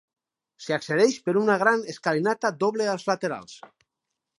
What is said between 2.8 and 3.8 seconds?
als laterals.